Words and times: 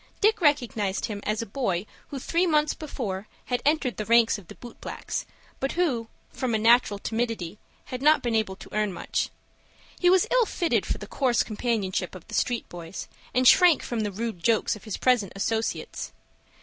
Dick 0.19 0.41
recognized 0.41 1.05
him 1.05 1.19
as 1.27 1.43
a 1.43 1.45
boy 1.45 1.85
who 2.07 2.17
three 2.17 2.47
months 2.47 2.73
before 2.73 3.27
had 3.45 3.61
entered 3.63 3.97
the 3.97 4.05
ranks 4.05 4.39
of 4.39 4.47
the 4.47 4.55
boot 4.55 4.81
blacks, 4.81 5.27
but 5.59 5.73
who, 5.73 6.07
from 6.31 6.55
a 6.55 6.57
natural 6.57 6.97
timidity, 6.97 7.59
had 7.85 8.01
not 8.01 8.23
been 8.23 8.33
able 8.33 8.55
to 8.55 8.73
earn 8.75 8.91
much. 8.91 9.29
He 9.99 10.09
was 10.09 10.25
ill 10.31 10.47
fitted 10.47 10.87
for 10.87 10.97
the 10.97 11.05
coarse 11.05 11.43
companionship 11.43 12.15
of 12.15 12.27
the 12.27 12.33
street 12.33 12.67
boys, 12.67 13.07
and 13.31 13.47
shrank 13.47 13.83
from 13.83 13.99
the 13.99 14.11
rude 14.11 14.41
jokes 14.41 14.75
of 14.75 14.85
his 14.85 14.97
present 14.97 15.33
associates. 15.35 16.11